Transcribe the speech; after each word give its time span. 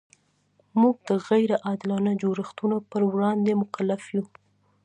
موږ 0.81 0.95
د 1.09 1.11
غیر 1.27 1.51
عادلانه 1.65 2.11
جوړښتونو 2.21 2.77
پر 2.91 3.01
وړاندې 3.13 3.51
مکلف 3.61 4.01
یو. 4.15 4.25